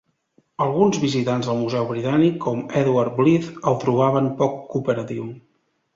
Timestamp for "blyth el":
3.21-3.77